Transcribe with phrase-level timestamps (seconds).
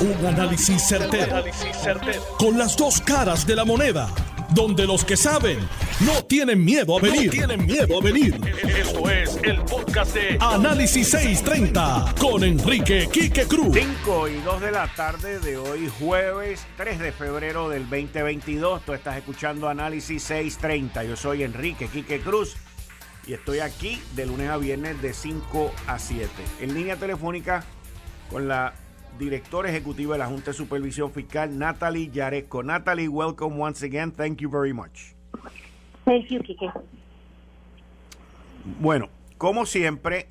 [0.00, 1.44] Un análisis certero,
[2.38, 4.08] Con las dos caras de la moneda.
[4.54, 5.58] Donde los que saben
[6.00, 7.30] no tienen miedo a venir.
[7.30, 8.40] tienen miedo a venir.
[8.66, 13.76] Esto es el podcast de Análisis 630 con Enrique Quique Cruz.
[13.76, 18.82] 5 y 2 de la tarde de hoy, jueves 3 de febrero del 2022.
[18.86, 21.04] Tú estás escuchando Análisis 630.
[21.04, 22.56] Yo soy Enrique Quique Cruz
[23.26, 26.26] y estoy aquí de lunes a viernes de 5 a 7.
[26.60, 27.64] En línea telefónica
[28.30, 28.72] con la
[29.18, 32.62] director ejecutivo de la Junta de Supervisión Fiscal, Natalie Yaresco.
[32.62, 34.12] Natalie, welcome once again.
[34.12, 35.14] Thank you very much.
[36.04, 36.72] Thank you, Kike.
[38.80, 40.28] Bueno, como siempre,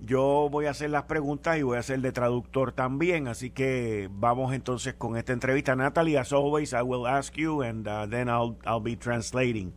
[0.00, 4.08] yo voy a hacer las preguntas y voy a hacer de traductor también, así que
[4.10, 5.74] vamos entonces con esta entrevista.
[5.74, 9.72] Natalie, as always, I will ask you and uh, then I'll, I'll be translating.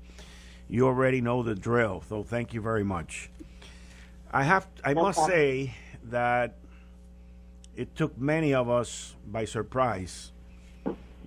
[0.70, 3.30] You already know the drill, so thank you very much.
[4.32, 5.74] I have, I must say
[6.10, 6.61] that
[7.76, 10.32] it took many of us by surprise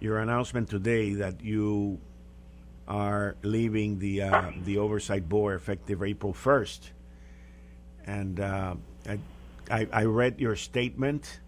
[0.00, 1.98] your announcement today that you
[2.86, 6.92] are leaving the uh, the oversight board effective April first,
[8.04, 8.74] and uh,
[9.08, 9.18] I,
[9.70, 11.40] I, I read your statement,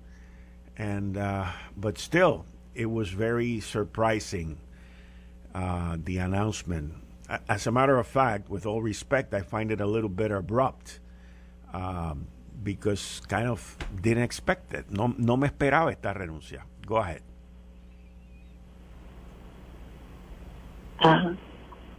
[0.79, 4.59] and uh, but still it was very surprising
[5.55, 6.95] uh, the announcement.
[7.49, 11.01] As a matter of fact, with all respect, I find it a little bit abrupt.
[11.75, 12.29] Um,
[12.63, 14.91] because kind of didn't expect it.
[14.91, 16.63] No, no me esperaba esta renuncia.
[16.87, 17.23] Go ahead.
[21.01, 21.35] Uh,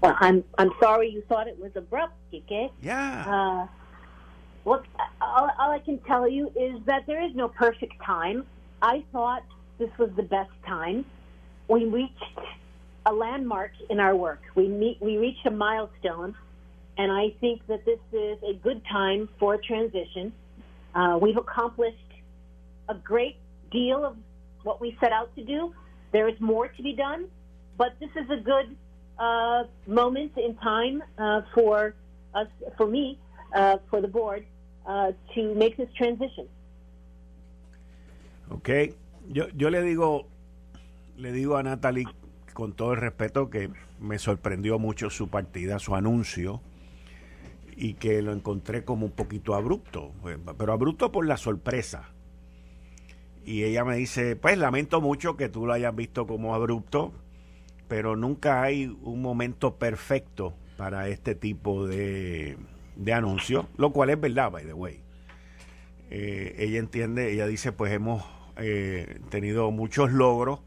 [0.01, 2.71] well, I'm I'm sorry you thought it was abrupt, Kike.
[2.81, 3.25] Yeah.
[3.27, 3.67] Uh,
[4.69, 4.85] look,
[5.21, 8.45] all, all I can tell you is that there is no perfect time.
[8.81, 9.43] I thought
[9.77, 11.05] this was the best time.
[11.67, 12.23] We reached
[13.05, 14.41] a landmark in our work.
[14.55, 16.35] We meet, we reached a milestone,
[16.97, 20.33] and I think that this is a good time for transition.
[20.97, 22.11] Uh, we've accomplished
[22.89, 23.37] a great
[23.71, 24.17] deal of
[24.63, 25.71] what we set out to do.
[26.11, 27.25] There is more to be done,
[27.77, 28.75] but this is a good
[29.19, 31.93] uh, moment in time uh, for
[32.33, 32.47] us,
[32.77, 33.19] for me,
[33.53, 34.43] uh, for the board,
[34.87, 36.47] uh, to make this transition.
[38.51, 38.93] Okay,
[39.31, 40.25] yo, yo le digo,
[41.17, 42.07] le digo a Natalie
[42.53, 43.69] con todo el respeto que
[43.99, 46.59] me sorprendió mucho su partida, su anuncio.
[47.77, 52.09] Y que lo encontré como un poquito abrupto, eh, pero abrupto por la sorpresa.
[53.45, 57.13] Y ella me dice, pues lamento mucho que tú lo hayas visto como abrupto,
[57.87, 62.57] pero nunca hay un momento perfecto para este tipo de,
[62.95, 64.99] de anuncio, lo cual es verdad, by the way.
[66.09, 68.25] Eh, ella entiende, ella dice, pues hemos
[68.57, 70.61] eh, tenido muchos logros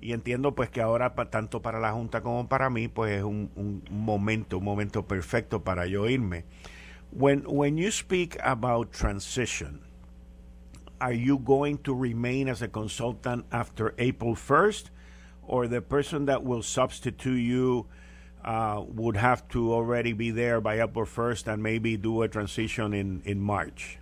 [0.00, 3.50] y entiendo pues que ahora tanto para la Junta como para mí pues es un,
[3.56, 6.44] un momento, un momento perfecto para yo irme.
[7.12, 9.80] When, when you speak about transition,
[11.00, 14.90] are you going to remain as a consultant after April 1st
[15.46, 17.86] or the person that will substitute you
[18.44, 22.94] uh, would have to already be there by April 1st and maybe do a transition
[22.94, 23.98] in, in March?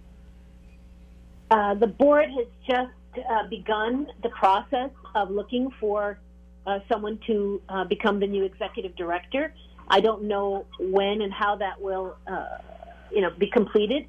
[1.51, 2.93] Uh, the board has just
[3.31, 6.19] uh, begun the process of looking for
[6.67, 9.55] uh, someone to uh, become the new executive director.
[9.89, 12.59] I don't know when and how that will, uh,
[13.11, 14.07] you know, be completed.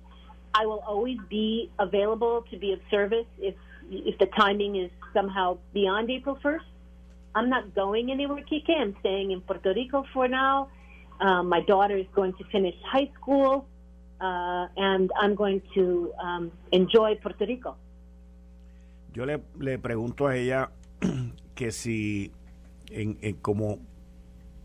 [0.54, 3.56] I will always be available to be of service if
[3.92, 6.68] if the timing is somehow beyond April 1st.
[7.34, 8.70] I'm not going anywhere, Kike.
[8.70, 10.70] I'm staying in Puerto Rico for now.
[11.20, 13.66] Um, my daughter is going to finish high school,
[14.22, 17.76] uh, and I'm going to um, enjoy Puerto Rico.
[19.14, 20.72] Yo le, le pregunto a ella
[21.56, 22.32] que si,
[22.90, 23.80] en, en como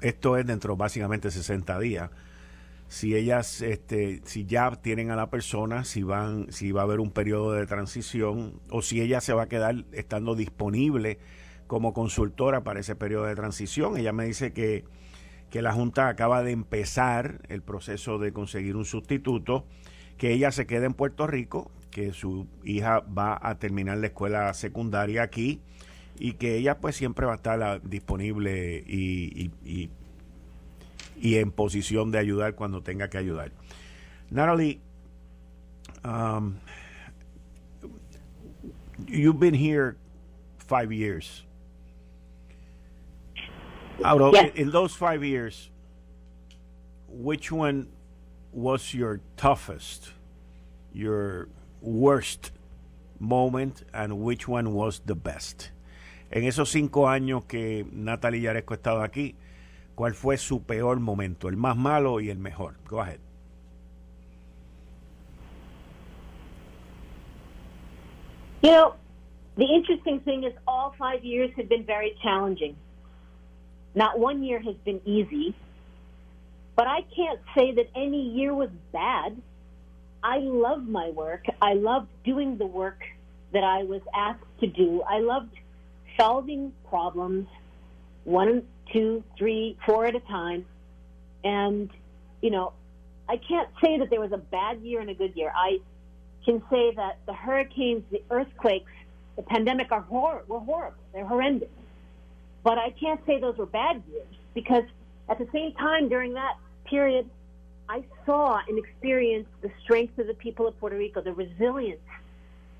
[0.01, 2.11] esto es dentro básicamente 60 días,
[2.89, 7.01] si ellas, este, si ya tienen a la persona, si van, si va a haber
[7.01, 11.19] un periodo de transición o si ella se va a quedar estando disponible
[11.67, 13.97] como consultora para ese periodo de transición.
[13.97, 14.85] Ella me dice que,
[15.51, 19.67] que la Junta acaba de empezar el proceso de conseguir un sustituto,
[20.19, 24.53] que ella se quede en Puerto Rico, que su hija va a terminar la escuela
[24.53, 25.61] secundaria aquí
[26.19, 29.91] y que ella pues siempre va a estar ah, disponible y, y,
[31.17, 33.53] y, en posición de ayudar cuando tenga que ayudar.
[34.29, 34.81] Natalie,
[36.05, 36.57] um,
[39.07, 39.97] you've been here
[40.59, 41.45] five years.
[44.05, 45.71] Out of, in those five years,
[47.09, 47.87] which one
[48.53, 50.11] was your toughest,
[50.93, 51.47] your
[51.85, 52.53] worst
[53.21, 55.71] moment and which one was the best?
[56.31, 59.37] En esos cinco años que Natalie Yaresco ha estado aquí,
[59.95, 61.49] ¿cuál fue su peor momento?
[61.49, 62.75] El más malo y el mejor.
[62.89, 63.21] Go ahead.
[68.63, 68.95] You know,
[69.57, 72.75] the interesting thing is all five years have been very challenging.
[73.95, 75.55] Not one year has been easy,
[76.75, 79.37] but I can't say that any year was bad.
[80.25, 81.45] I love my work.
[81.61, 83.03] I loved doing the work
[83.53, 85.03] that I was asked to do.
[85.03, 85.55] I loved
[86.19, 87.47] solving problems
[88.25, 90.65] one, two, three, four at a time.
[91.45, 91.91] And,
[92.41, 92.73] you know,
[93.29, 95.53] I can't say that there was a bad year and a good year.
[95.55, 95.79] I
[96.47, 98.91] can say that the hurricanes, the earthquakes,
[99.37, 100.97] the pandemic are hor- were horrible.
[101.13, 101.69] They're horrendous.
[102.63, 104.85] But I can't say those were bad years because
[105.29, 106.57] at the same time during that
[106.87, 107.29] period,
[107.89, 112.01] I saw and experienced the strength of the people of Puerto Rico, the resilience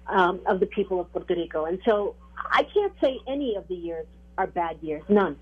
[0.07, 1.67] um, of the people of Puerto Rico.
[1.67, 4.07] And so I can't say any of the years
[4.39, 5.37] are bad years, none.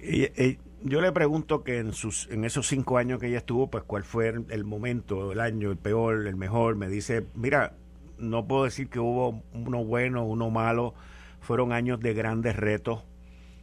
[0.00, 3.84] Y, yo le pregunto que en, sus, en esos cinco años que ella estuvo, pues
[3.84, 6.76] cuál fue el, el momento, el año, el peor, el mejor.
[6.76, 7.72] Me dice, mira,
[8.18, 10.94] no puedo decir que hubo uno bueno, uno malo
[11.40, 13.02] fueron años de grandes retos,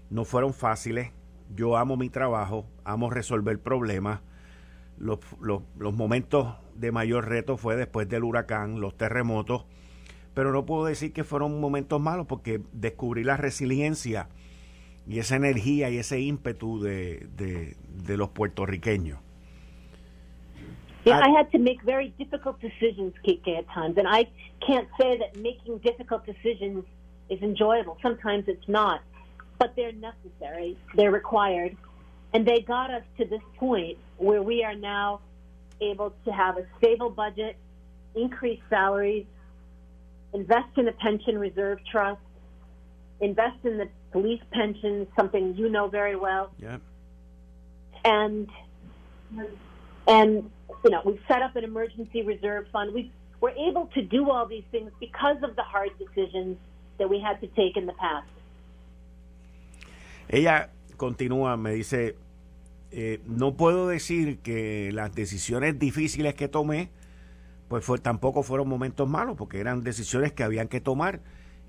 [0.10, 1.12] no fueron fáciles.
[1.56, 4.21] Yo amo mi trabajo, amo resolver problemas.
[4.98, 9.65] Los, los, los momentos de mayor reto fue después del huracán, los terremotos,
[10.33, 14.30] pero no puedo decir que fueron momentos malos porque descubrí la resiliencia
[15.07, 17.75] y esa energía y ese ímpetu de, de,
[18.06, 19.19] de los puertorriqueños.
[21.03, 24.27] Yeah, I had to make very difficult decisions, Kike, at times, and I
[24.59, 26.86] can't say that making difficult decisions
[27.27, 27.98] is enjoyable.
[28.03, 29.01] Sometimes it's not,
[29.62, 30.75] but they're necessary.
[30.96, 31.78] They're required.
[32.34, 35.22] And they got us to this point where we are now
[35.80, 37.58] able to have a stable budget,
[38.16, 39.28] increase salaries,
[40.34, 42.22] invest in a pension reserve trust,
[43.19, 46.52] invest in the police pension, something you know very well.
[46.58, 46.78] Yeah.
[48.04, 48.50] And
[50.08, 50.50] and
[50.84, 52.96] you know, we've set up an emergency reserve fund.
[52.96, 53.12] We
[53.42, 56.58] we're able to do all these things because of the hard decisions
[56.98, 58.28] that we had to take in the past.
[60.31, 62.16] Ella continúa, me dice,
[62.89, 66.89] eh, no puedo decir que las decisiones difíciles que tomé,
[67.68, 71.19] pues fue, tampoco fueron momentos malos, porque eran decisiones que habían que tomar.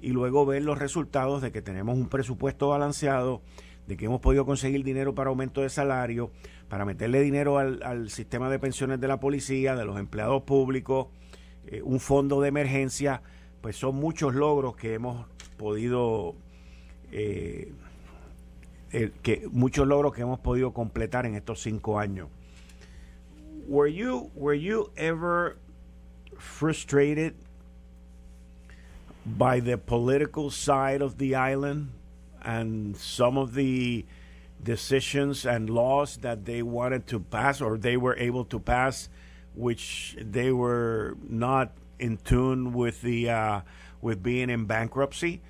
[0.01, 3.43] Y luego ver los resultados de que tenemos un presupuesto balanceado,
[3.89, 6.31] de que hemos podido conseguir dinero para aumento de salario,
[6.69, 11.09] para meterle dinero al, sistema de pensiones de la policía, de los empleados públicos,
[11.67, 13.23] eh, un fondo de emergencia,
[13.61, 15.27] pues son muchos logros que hemos
[15.57, 16.37] podido
[17.11, 17.73] eh,
[18.93, 22.29] eh, que muchos logros que hemos podido completar en estos cinco años.
[23.67, 25.57] Were you were you ever
[26.37, 27.35] frustrated
[29.25, 31.91] by the political side of the island
[32.43, 34.05] and some of the
[34.63, 39.09] decisions and laws that they wanted to pass or they were able to pass,
[39.55, 43.61] which they were not in tune with the uh,
[44.01, 45.41] with being in bankruptcy.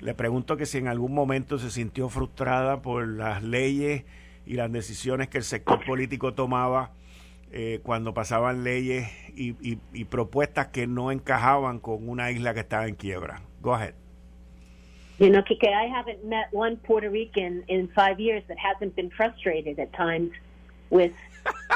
[0.00, 4.04] Le pregunto que si en algún momento se sintió frustrada por las leyes
[4.46, 6.92] y las decisiones que el sector político tomaba
[7.50, 12.86] eh, cuando pasaban leyes y, y, propuestas que no encajaban con una isla que estaba
[12.86, 13.40] en quiebra.
[13.60, 13.94] Go ahead.
[15.18, 19.10] You know, Kike, I haven't met one Puerto Rican in five years that hasn't been
[19.10, 20.30] frustrated at times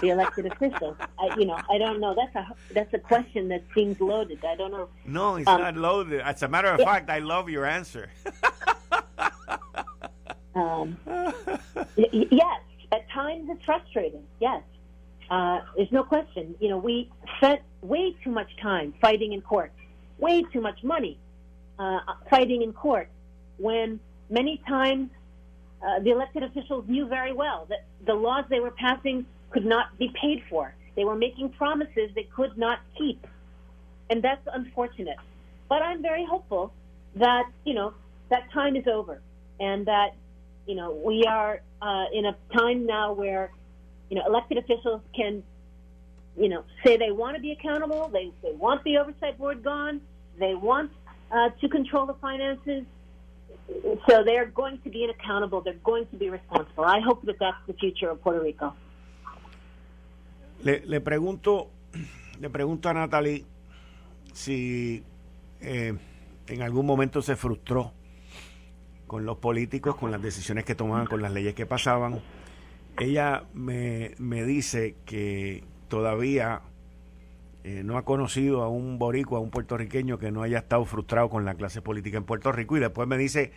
[0.01, 0.97] the elected officials.
[1.19, 2.15] I, you know, I don't know.
[2.15, 4.45] That's a that's a question that seems loaded.
[4.45, 4.89] I don't know.
[5.07, 6.21] No, it's um, not loaded.
[6.21, 8.11] As a matter of it, fact, I love your answer.
[10.55, 10.97] um,
[11.97, 14.25] yes, at times it's frustrating.
[14.41, 14.63] Yes,
[15.31, 16.55] uh, there's no question.
[16.61, 19.73] You know, we spent way too much time fighting in court,
[20.19, 21.19] way too much money
[21.79, 23.09] uh, fighting in court,
[23.59, 25.11] when many times
[25.83, 29.97] uh, the elected officials knew very well that the laws they were passing could not
[29.99, 30.75] be paid for.
[30.97, 33.27] They were making promises they could not keep.
[34.11, 35.17] And that's unfortunate.
[35.69, 36.73] But I'm very hopeful
[37.17, 37.95] that, you know,
[38.31, 39.21] that time is over
[39.61, 40.15] and that,
[40.67, 43.51] you know, we are uh, in a time now where,
[44.11, 45.43] you know, elected officials can,
[46.37, 50.01] you know, say they want to be accountable, they, they want the oversight board gone,
[50.39, 50.91] they want
[51.31, 52.85] uh, to control the finances,
[54.09, 55.61] so they're going to be accountable.
[55.61, 56.85] They're going to be responsible.
[56.85, 58.75] I hope that that's the future of Puerto Rico.
[60.63, 61.71] Le, pregunto,
[62.41, 63.45] le pregunto a Natalie
[64.33, 65.03] si
[65.61, 65.95] eh,
[66.47, 67.93] en algún momento se frustró
[69.07, 72.21] con los políticos, con las decisiones que tomaban, con las leyes que pasaban.
[72.99, 76.63] Ella me, me dice que todavía
[77.65, 81.29] eh, no ha conocido a un boricua, a un puertorriqueño que no haya estado frustrado
[81.29, 83.53] con la clase política en Puerto Rico y después me dice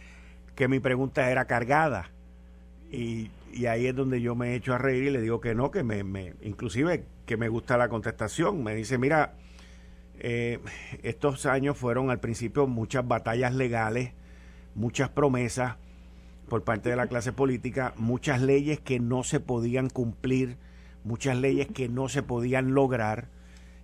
[0.56, 2.12] que mi pregunta era cargada
[2.92, 5.56] y, y ahí es donde yo me he hecho a reír y le digo que
[5.56, 8.64] no, que me, me inclusive que me gusta la contestación.
[8.64, 9.34] Me dice, mira,
[10.18, 10.60] Eh,
[11.04, 14.14] estos años fueron al principio muchas batallas legales,
[14.74, 15.76] muchas promesas
[16.48, 20.56] por parte de la clase política, muchas leyes que no se podían cumplir,
[21.04, 23.28] muchas leyes que no se podían lograr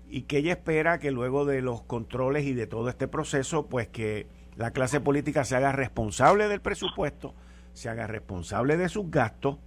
[0.10, 3.90] y que ella espera que luego de los controles y de todo este proceso, pues
[3.90, 7.34] que la clase política se haga responsable del presupuesto,
[7.74, 9.58] se haga responsable de sus gastos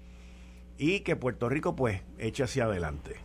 [0.78, 3.16] y que Puerto Rico pues eche hacia adelante.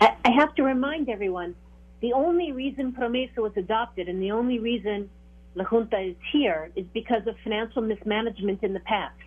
[0.00, 1.54] I have to remind everyone,
[2.00, 5.08] the only reason Promesa was adopted and the only reason
[5.54, 9.18] La Junta is here is because of financial mismanagement in the past.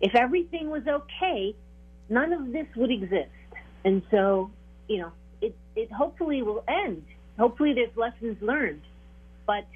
[0.00, 1.54] If everything was okay,
[2.08, 3.30] none of this would exist.
[3.84, 4.50] And so,
[4.88, 7.04] you know, it, it hopefully will end.
[7.38, 8.82] Hopefully there's lessons learned.
[9.46, 9.66] But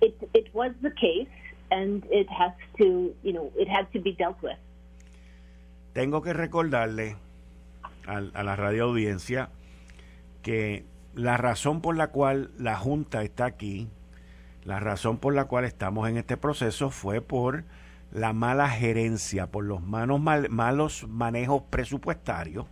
[0.00, 1.28] it, it was the case
[1.70, 3.50] and it has to, you.
[5.92, 7.16] Tengo que recordarle
[8.06, 9.50] a, a la radio audiencia
[10.42, 10.84] que
[11.14, 13.88] la razón por la cual la Junta está aquí
[14.64, 17.64] La razón por la cual estamos en este proceso fue por
[18.12, 22.66] la mala gerencia, por los malos manejos presupuestarios.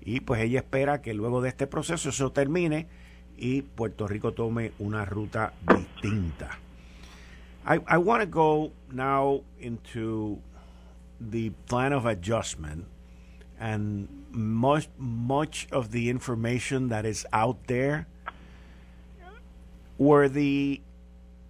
[0.00, 2.86] Y pues ella espera que luego de este proceso eso termine
[3.36, 6.58] y Puerto Rico tome una ruta distinta.
[7.68, 10.40] I, I want to go now into
[11.20, 12.86] the plan of adjustment
[13.60, 18.06] and much, much of the information that is out there
[19.98, 20.80] were the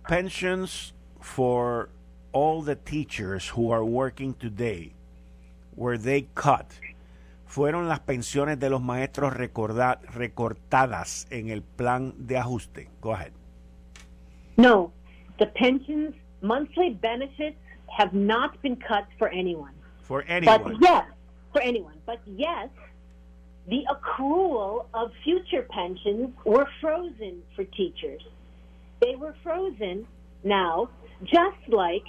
[0.08, 1.88] pensions for
[2.32, 4.94] all the teachers who are working today,
[5.76, 6.66] were they cut?
[7.46, 12.88] ¿Fueron las pensiones de los maestros recortadas en el plan de ajuste?
[13.00, 13.32] Go ahead.
[14.56, 14.92] No,
[15.38, 17.56] the pensions, monthly benefits
[17.96, 19.72] have not been cut for anyone.
[20.02, 20.62] For anyone?
[20.62, 21.04] But yes,
[21.52, 21.94] for anyone.
[22.06, 22.68] But yes,
[23.68, 28.22] the accrual of future pensions were frozen for teachers.
[29.00, 30.06] They were frozen
[30.44, 30.88] now,
[31.24, 32.04] just like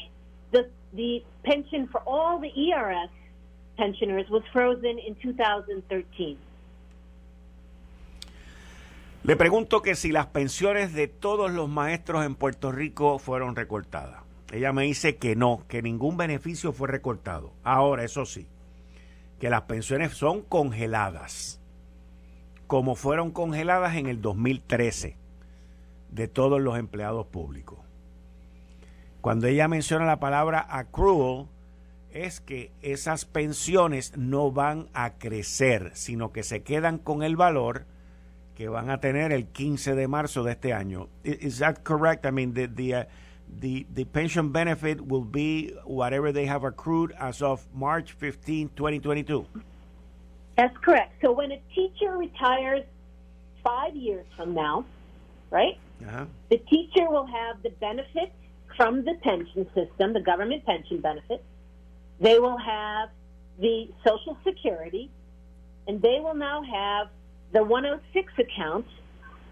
[0.52, 3.10] the the pension for all the ERS
[3.78, 6.38] pensioners was frozen in 2013.
[9.24, 14.24] Le pregunto que si las pensiones de todos los maestros en Puerto Rico fueron recortadas.
[14.52, 17.52] Ella me dice que no, que ningún beneficio fue recortado.
[17.64, 18.48] Ahora, eso sí,
[19.40, 21.60] que las pensiones son congeladas,
[22.66, 25.18] como fueron congeladas en el 2013
[26.12, 27.80] de todos los empleados públicos.
[29.22, 31.48] Cuando ella menciona la palabra accrual,
[32.12, 37.86] es que esas pensiones no van a crecer, sino que se quedan con el valor
[38.60, 41.08] que van a tener el 15 de marzo de este año.
[41.24, 42.26] Is that correct?
[42.26, 43.04] I mean, the, the, uh,
[43.62, 49.46] the, the pension benefit will be whatever they have accrued as of March 15, 2022.
[50.58, 51.14] That's correct.
[51.22, 52.84] So when a teacher retires
[53.64, 54.84] five years from now,
[55.52, 55.78] right?
[56.06, 56.26] Uh-huh.
[56.50, 58.34] The teacher will have the benefit
[58.76, 61.44] from the pension system, the government pension benefits.
[62.20, 63.08] They will have
[63.58, 65.10] the Social Security,
[65.88, 67.08] and they will now have
[67.52, 68.86] the 106 account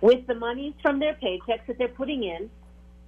[0.02, 2.50] with the monies from their paychecks that they're putting in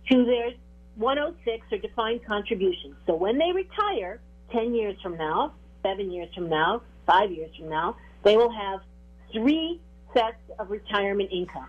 [0.10, 0.52] to their
[0.96, 2.96] 106 or defined contributions.
[3.06, 4.20] So when they retire
[4.52, 5.54] 10 years from now,
[5.84, 8.82] seven years from now, five years from now, they will have
[9.32, 9.80] three
[10.14, 11.68] sets of retirement income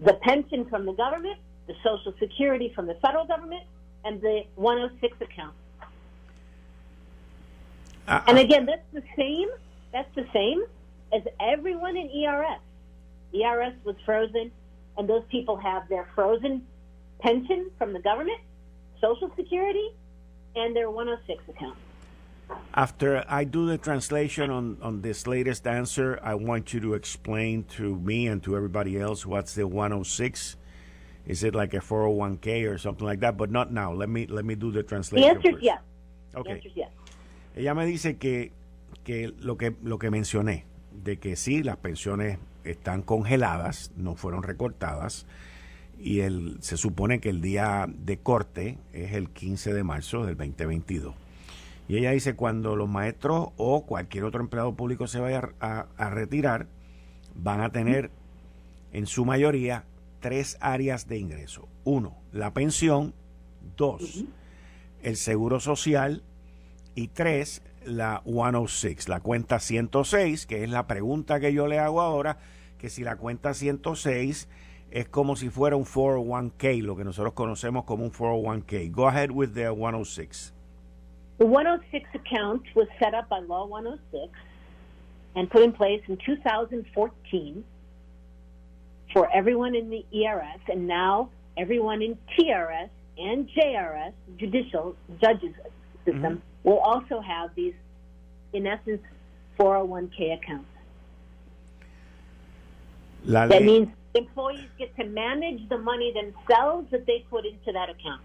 [0.00, 1.38] the pension from the government,
[1.68, 3.62] the Social Security from the federal government,
[4.04, 5.54] and the 106 account.
[8.08, 9.48] Uh, and again, that's the same.
[9.92, 10.64] That's the same
[11.12, 12.60] as everyone in ERS.
[13.34, 14.50] ERS was frozen,
[14.96, 16.66] and those people have their frozen
[17.20, 18.40] pension from the government,
[19.00, 19.90] Social Security,
[20.56, 21.76] and their 106 account.
[22.74, 27.64] After I do the translation on, on this latest answer, I want you to explain
[27.76, 30.56] to me and to everybody else what's the 106.
[31.26, 33.36] Is it like a 401k or something like that?
[33.36, 33.92] But not now.
[33.92, 35.28] Let me let me do the translation.
[35.28, 35.80] The answer is yes.
[36.34, 36.42] Okay.
[36.42, 36.90] The answer is yes.
[37.56, 38.50] Ella me dice que,
[39.04, 40.64] que lo que lo que mencioné
[41.02, 45.26] de que sí las pensiones están congeladas, no fueron recortadas
[46.02, 50.36] y el, se supone que el día de corte es el 15 de marzo del
[50.36, 51.14] 2022.
[51.88, 56.66] Y ella dice, cuando los maestros o cualquier otro empleado público se vaya a, retirar,
[57.34, 58.10] van a tener
[58.92, 59.84] en su mayoría
[60.20, 61.68] tres áreas de ingreso.
[61.84, 63.14] Uno, la pensión.
[63.76, 64.24] Dos,
[65.02, 66.22] el seguro social.
[66.94, 72.00] Y tres, la 106, la cuenta 106, que es la pregunta que yo le hago
[72.00, 72.38] ahora,
[72.78, 74.48] que si la cuenta 106
[74.90, 78.90] es como si fuera un 401k, lo que nosotros conocemos como un 401k.
[78.92, 80.52] Go ahead with the 106.
[81.38, 84.30] The 106 account was set up by Law 106
[85.34, 87.64] and put in place in 2014
[89.12, 95.54] for everyone in the ERS and now everyone in TRS and JRS, judicial judges
[96.04, 96.51] system, mm-hmm.
[96.64, 97.74] Will also have these,
[98.52, 99.02] in essence,
[99.58, 100.66] 401k accounts.
[103.24, 107.88] La that means employees get to manage the money themselves that they put into that
[107.88, 108.20] account.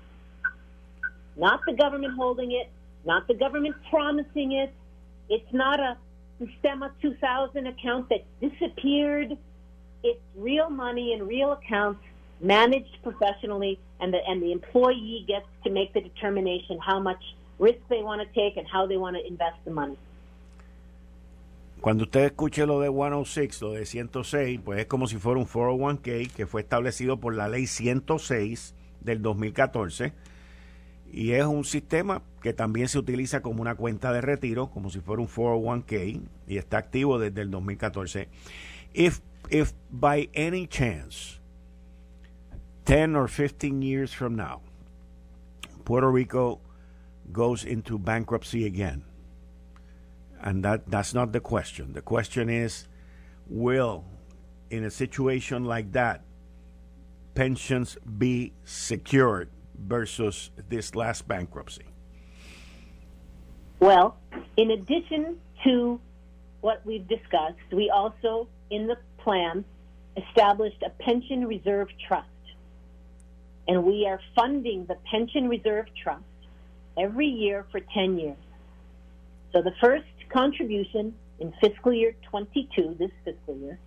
[1.36, 2.70] Not the government holding it,
[3.06, 4.74] not the government promising it.
[5.30, 5.98] It's not a
[6.42, 9.38] Sistema 2000 account that disappeared.
[10.04, 12.02] It's real money in real accounts
[12.40, 17.22] managed professionally, and the, and the employee gets to make the determination how much
[17.60, 19.98] risk they want to take and how they want to invest the money.
[21.82, 25.46] Cuando usted escuche lo de 106, lo de 106, pues es como si fuera un
[25.46, 30.14] 401k que fue establecido por la ley 106 del 2014
[31.12, 35.00] y es un sistema que también se utiliza como una cuenta de retiro, como si
[35.00, 38.28] fuera un 401k y está activo desde el 2014.
[38.94, 41.40] If if by any chance
[42.86, 44.62] 10 or 15 years from now
[45.86, 46.60] Puerto Rico
[47.32, 49.04] goes into bankruptcy again,
[50.42, 51.94] and that that's not the question.
[51.94, 52.88] The question is
[53.50, 54.04] will
[54.70, 56.24] in a situation like that
[57.38, 61.86] pensions be secured versus this last bankruptcy?
[63.80, 64.18] Well,
[64.58, 66.02] in addition to
[66.62, 69.64] what we've discussed, we also, in the plan,
[70.18, 72.28] established a pension reserve trust.
[73.68, 76.24] And we are funding the pension reserve trust
[76.98, 78.38] every year for 10 years.
[79.54, 83.80] So the first contribution in fiscal year 22, this fiscal year,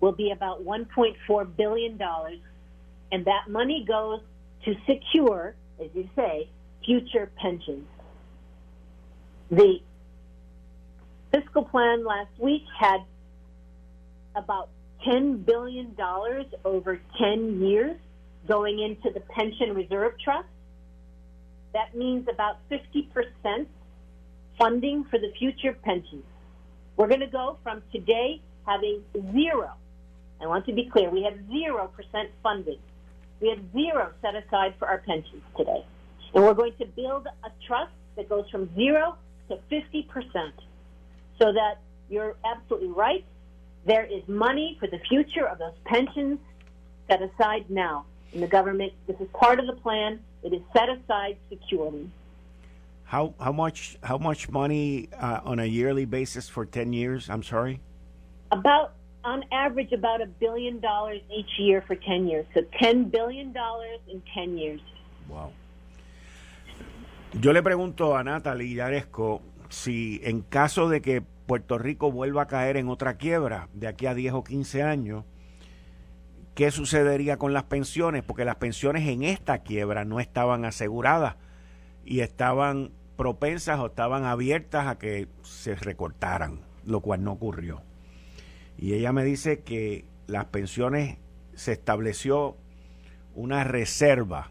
[0.00, 1.98] will be about $1.4 billion.
[3.10, 4.20] And that money goes
[4.64, 6.48] to secure, as you say,
[6.84, 7.86] future pensions.
[9.50, 9.80] The
[11.32, 13.00] fiscal plan last week had
[14.36, 14.68] about
[15.06, 15.96] $10 billion
[16.64, 17.96] over 10 years
[18.46, 20.48] going into the pension reserve trust.
[21.74, 23.66] That means about 50%
[24.58, 26.24] funding for the future pensions.
[26.96, 29.72] We're going to go from today having zero.
[30.40, 31.90] I want to be clear, we have 0%
[32.42, 32.78] funding
[33.40, 35.84] we have zero set aside for our pensions today.
[36.34, 39.16] And we're going to build a trust that goes from zero
[39.48, 40.52] to 50%.
[41.38, 41.78] So that
[42.10, 43.24] you're absolutely right.
[43.86, 46.40] There is money for the future of those pensions
[47.08, 48.04] set aside now.
[48.32, 50.20] In the government, this is part of the plan.
[50.42, 52.10] It is set aside securely.
[53.04, 57.30] How how much how much money uh, on a yearly basis for ten years?
[57.30, 57.80] I'm sorry.
[58.52, 58.92] About
[59.24, 62.46] on average about a billion dollars each year for 10 years.
[62.54, 64.80] So 10 billion dollars in 10 years.
[65.28, 65.52] Wow.
[67.40, 72.46] Yo le pregunto a Natalie Yaresco si en caso de que Puerto Rico vuelva a
[72.46, 75.24] caer en otra quiebra de aquí a 10 o 15 años,
[76.58, 78.24] ¿qué sucedería con las pensiones?
[78.24, 81.36] Porque las pensiones en esta quiebra no estaban aseguradas
[82.04, 87.82] y estaban propensas o estaban abiertas a que se recortaran, lo cual no ocurrió.
[88.76, 91.18] Y ella me dice que las pensiones
[91.54, 92.56] se estableció
[93.36, 94.50] una reserva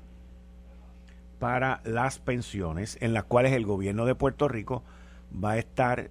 [1.39, 4.81] para las pensiones en las cuales el gobierno de Puerto Rico
[5.43, 6.09] va a estar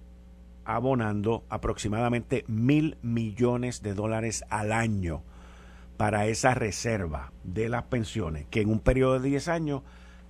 [0.63, 5.23] abonando aproximadamente mil millones de dólares al año
[5.97, 9.81] para esa reserva de las pensiones, que en un periodo de 10 años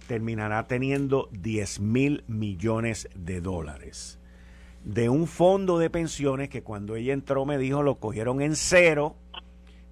[0.07, 4.17] terminará teniendo 10 mil millones de dólares
[4.87, 9.17] de un fondo de pensiones que cuando ella entró me dijo lo cogieron en cero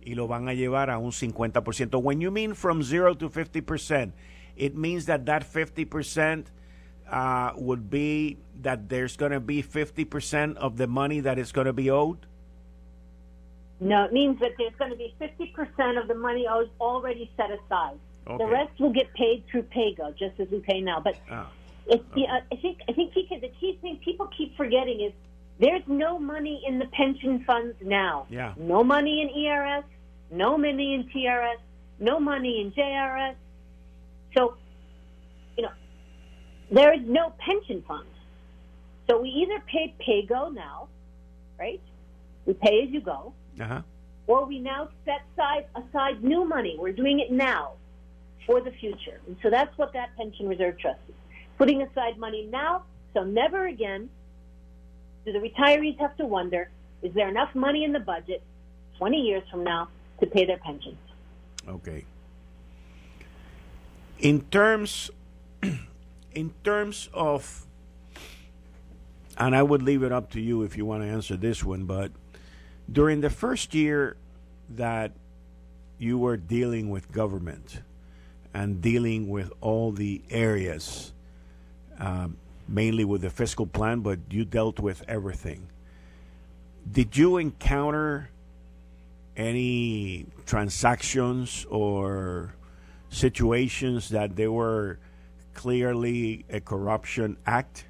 [0.02, 2.02] y lo van a llevar a un 50%.
[2.02, 4.14] When you mean from zero to 50%,
[4.56, 6.46] it means that that 50%
[7.12, 11.66] uh, would be that there's going to be 50% of the money that is going
[11.66, 12.28] to be owed?
[13.80, 18.00] No, it means that there's going to be 50% of the money already set aside.
[18.28, 18.44] Okay.
[18.44, 21.00] The rest will get paid through PAYGO, just as we pay now.
[21.00, 21.48] But ah.
[21.48, 21.54] oh.
[21.88, 25.14] It's, yeah, uh, I think I think he, the key thing people keep forgetting is
[25.60, 28.26] there's no money in the pension funds now.
[28.30, 28.54] Yeah.
[28.58, 29.84] No money in ERS,
[30.32, 31.58] no money in TRS,
[32.00, 33.36] no money in JRS.
[34.36, 34.56] So,
[35.56, 35.72] you know,
[36.72, 38.08] there is no pension fund.
[39.08, 40.88] So we either pay PAYGO now,
[41.60, 41.82] right?
[42.46, 43.34] We pay as you go.
[43.62, 43.82] Uh-huh.
[44.28, 46.76] Or we now set aside, aside new money.
[46.80, 47.74] We're doing it now
[48.46, 49.20] for the future.
[49.28, 51.16] And so that's what that pension reserve trust is
[51.58, 54.10] putting aside money now, so never again
[55.26, 56.70] do the retirees have to wonder
[57.02, 58.44] is there enough money in the budget
[58.98, 59.88] 20 years from now
[60.20, 60.98] to pay their pensions?
[61.68, 62.06] Okay.
[64.20, 65.12] In terms
[66.34, 67.66] in terms of
[69.38, 71.84] and I would leave it up to you if you want to answer this one,
[71.84, 72.12] but
[72.92, 74.18] during the first year
[74.70, 75.12] that
[75.98, 77.82] you were dealing with government
[78.54, 81.14] and dealing with all the areas,
[82.00, 85.68] um, mainly with the fiscal plan, but you dealt with everything.
[86.90, 88.30] Did you encounter
[89.36, 92.54] any transactions or
[93.10, 95.00] situations that they were
[95.54, 97.86] clearly a corruption act?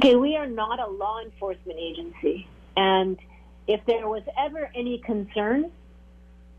[0.00, 2.46] We are not a law enforcement agency.
[2.76, 3.18] And
[3.66, 5.70] if there was ever any concern,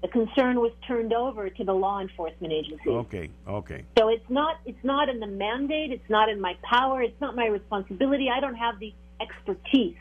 [0.02, 2.90] the concern was turned over to the law enforcement agency.
[2.90, 3.86] Okay, okay.
[3.98, 7.36] So it's not it's not in the mandate, it's not in my power, it's not
[7.36, 8.30] my responsibility.
[8.30, 9.96] I don't have the expertise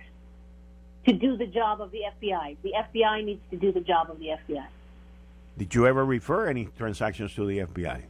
[1.07, 2.57] to do the job of the FBI.
[2.63, 4.67] The FBI needs to do the job of the FBI.
[5.57, 8.03] Did you ever refer any transactions to the FBI?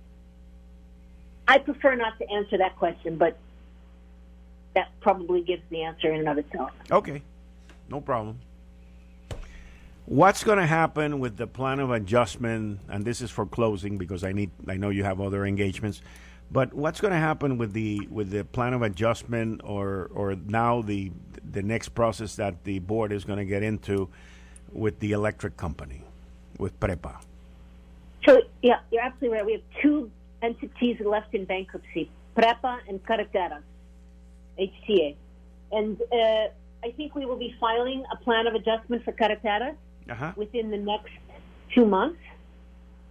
[1.48, 3.36] I prefer not to answer that question, but
[4.74, 6.70] that probably gives the answer in and of itself.
[6.90, 7.22] Okay,
[7.88, 8.38] no problem.
[10.06, 12.80] What's going to happen with the plan of adjustment?
[12.88, 16.02] And this is for closing because I need I know you have other engagements.
[16.50, 20.82] But what's going to happen with the with the plan of adjustment, or or now
[20.82, 21.12] the
[21.50, 24.10] the next process that the board is going to get into
[24.70, 26.02] with the electric company,
[26.58, 27.16] with Prepa?
[28.26, 29.46] So yeah, you're absolutely right.
[29.46, 30.10] We have two
[30.42, 33.62] entities left in bankruptcy: Prepa and Carreteras,
[34.58, 35.16] HTA,
[35.72, 36.48] and uh,
[36.84, 39.76] I think we will be filing a plan of adjustment for Carreteras
[40.10, 40.32] uh-huh.
[40.36, 41.12] within the next
[41.74, 42.20] two months.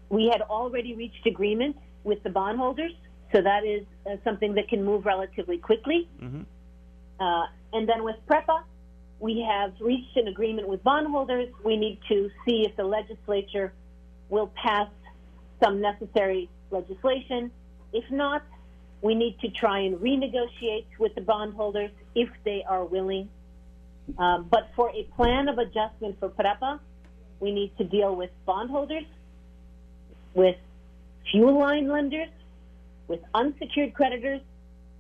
[0.10, 2.92] We had already reached agreement with the bondholders,
[3.34, 6.10] so that is uh, something that can move relatively quickly.
[6.22, 6.42] Mm-hmm.
[7.20, 8.64] Uh, and then with PREPA,
[9.20, 11.48] we have reached an agreement with bondholders.
[11.64, 13.72] We need to see if the legislature
[14.30, 14.90] will pass
[15.64, 17.52] some necessary legislation.
[17.94, 18.44] If not,
[19.02, 23.30] we need to try and renegotiate with the bondholders if they are willing.
[24.18, 26.80] Um, but for a plan of adjustment for PREPA,
[27.40, 29.06] we need to deal with bondholders,
[30.34, 30.58] with
[31.32, 32.30] fuel line lenders,
[33.08, 34.42] with unsecured creditors,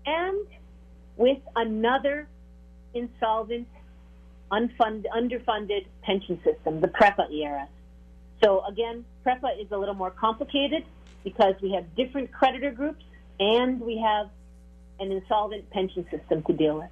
[0.06, 0.48] and
[1.18, 2.28] with another
[2.94, 3.68] insolvent,
[4.52, 7.70] unfunded, underfunded pension system, the PREPA ERS.
[8.44, 10.84] So again, PREPA is a little more complicated
[11.24, 13.04] because we have different creditor groups
[13.42, 14.30] and we have
[15.00, 16.90] an insolvent pension system to deal with.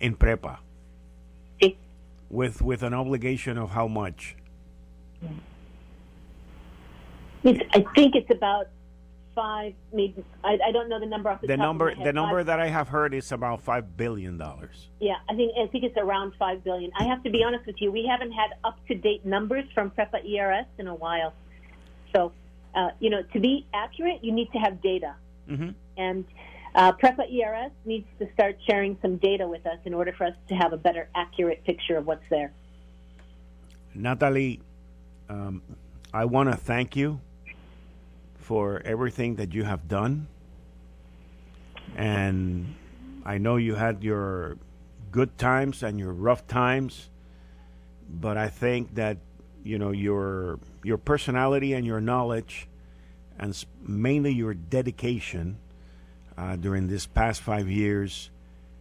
[0.00, 0.58] In PREPA?
[1.62, 1.76] Sí.
[2.28, 4.36] With, with an obligation of how much?
[7.44, 8.66] It's, I think it's about
[9.36, 12.04] five, maybe I, I don't know the number off the, The top number of my
[12.04, 12.08] head.
[12.08, 14.88] the number Five- that I have heard is about five billion dollars.
[14.98, 16.90] Yeah, I think I think it's around five billion.
[16.98, 19.90] I have to be honest with you, we haven't had up to date numbers from
[19.92, 21.32] PREPA ERS in a while.
[22.14, 22.32] So,
[22.76, 25.14] uh, you know, to be accurate, you need to have data,
[25.48, 25.70] Mm-hmm.
[25.96, 26.24] and
[26.74, 30.34] uh, PREPA ERS needs to start sharing some data with us in order for us
[30.48, 32.52] to have a better, accurate picture of what's there.
[33.94, 34.60] Natalie,
[35.28, 35.62] um,
[36.12, 37.20] I want to thank you
[38.38, 40.26] for everything that you have done.
[41.96, 42.74] And
[43.24, 44.58] I know you had your
[45.12, 47.08] good times and your rough times,
[48.10, 49.18] but I think that
[49.64, 52.68] you know your your personality and your knowledge,
[53.40, 55.58] and mainly your dedication
[56.38, 58.30] uh, during this past five years,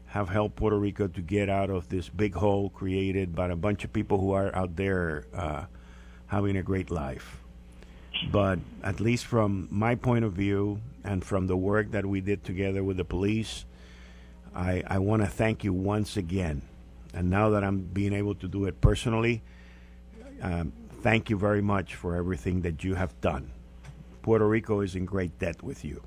[0.05, 3.83] have helped Puerto Rico to get out of this big hole created by a bunch
[3.83, 5.65] of people who are out there uh,
[6.27, 7.41] having a great life.
[8.31, 12.43] But at least from my point of view and from the work that we did
[12.43, 13.65] together with the police,
[14.55, 16.61] I, I want to thank you once again.
[17.15, 19.41] And now that I'm being able to do it personally,
[20.41, 20.71] um,
[21.05, 23.51] thank you very much for everything that you have done.
[24.23, 26.01] Puerto Rico is in great debt with you.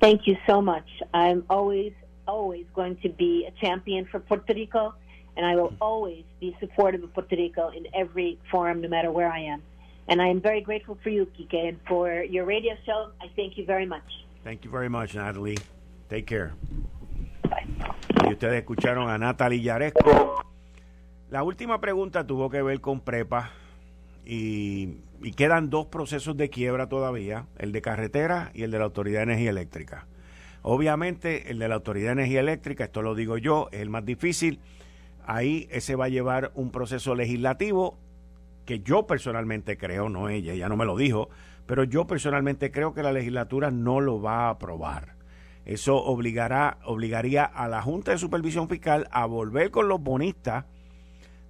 [0.00, 0.88] Thank you so much.
[1.12, 1.92] I'm always,
[2.26, 4.94] always going to be a champion for Puerto Rico,
[5.36, 9.30] and I will always be supportive of Puerto Rico in every forum, no matter where
[9.30, 9.62] I am.
[10.08, 13.10] And I am very grateful for you, Kike, and for your radio show.
[13.20, 14.08] I thank you very much.
[14.42, 15.58] Thank you very much, Natalie.
[16.08, 16.54] Take care.
[17.42, 17.66] Bye.
[18.24, 20.42] Y ustedes escucharon a Natalie Yaresco.
[21.28, 23.50] La última pregunta tuvo que ver con prepa
[24.26, 25.02] y,
[25.36, 29.24] quedan dos procesos de quiebra todavía, el de carretera y el de la Autoridad de
[29.24, 30.06] Energía Eléctrica.
[30.62, 34.04] Obviamente el de la Autoridad de Energía Eléctrica, esto lo digo yo, es el más
[34.04, 34.60] difícil.
[35.24, 37.98] Ahí ese va a llevar un proceso legislativo
[38.64, 41.28] que yo personalmente creo, no ella, ella no me lo dijo,
[41.66, 45.14] pero yo personalmente creo que la legislatura no lo va a aprobar.
[45.64, 50.64] Eso obligará, obligaría a la Junta de Supervisión Fiscal a volver con los bonistas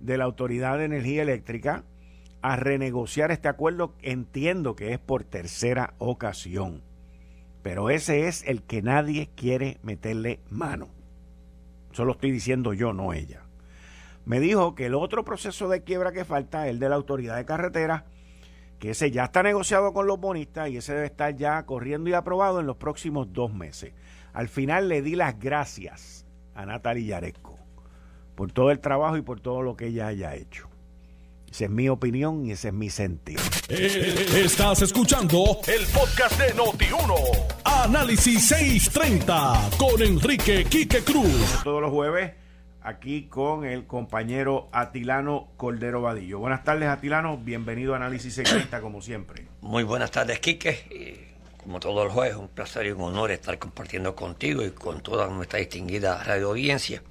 [0.00, 1.84] de la Autoridad de Energía Eléctrica
[2.46, 3.94] a renegociar este acuerdo.
[4.02, 6.84] Entiendo que es por tercera ocasión,
[7.62, 10.88] pero ese es el que nadie quiere meterle mano.
[11.92, 13.42] Eso lo estoy diciendo yo, no ella.
[14.24, 17.44] me dijo que el otro proceso de quiebra que falta el de la autoridad de
[17.44, 18.04] carretera,
[18.78, 22.12] que ese ya está negociado con los bonistas y ese debe estar ya corriendo y
[22.12, 23.92] aprobado en los próximos dos meses.
[24.32, 27.58] Al final le di las gracias a Natalie Yaresco
[28.36, 30.68] por todo el trabajo y por todo lo que ella haya hecho.
[31.50, 33.40] Esa es mi opinión y ese es mi sentido.
[33.68, 37.14] Eh, estás escuchando el podcast de Noti1.
[37.64, 41.60] Análisis 630 con Enrique Quique Cruz.
[41.64, 42.32] Todos los jueves
[42.82, 46.40] aquí con el compañero Atilano Cordero Vadillo.
[46.40, 47.38] Buenas tardes, Atilano.
[47.38, 49.46] Bienvenido a Análisis 630 como siempre.
[49.62, 51.34] Muy buenas tardes, Quique.
[51.62, 55.26] como todos los jueves, un placer y un honor estar compartiendo contigo y con toda
[55.28, 57.02] nuestra distinguida radio audiencia.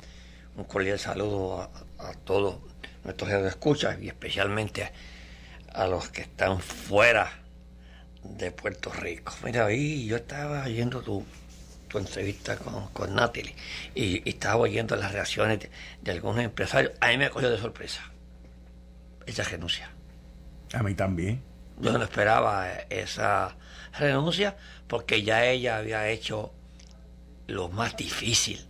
[0.55, 1.69] Un cordial saludo a,
[2.09, 2.59] a todos
[3.05, 4.91] nuestros escuchas y especialmente
[5.71, 7.31] a, los que están fuera
[8.23, 9.33] de Puerto Rico.
[9.43, 11.23] Mira, ahí yo estaba oyendo tu,
[11.87, 13.55] tu entrevista con, con Natalie
[13.93, 15.69] y, estaba oyendo las reacciones
[16.01, 16.93] de, algunos empresarios.
[16.99, 18.11] A mí me cogió de sorpresa
[19.25, 19.89] esa renuncia.
[20.73, 21.41] A mí también.
[21.79, 23.55] Yo no esperaba esa
[23.97, 24.55] renuncia
[24.87, 26.53] porque ya ella había hecho
[27.47, 28.65] lo más difícil.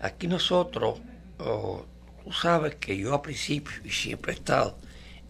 [0.00, 1.00] Aquí nosotros
[1.38, 1.84] oh,
[2.24, 4.78] Tú sabes que yo a principio y siempre he estado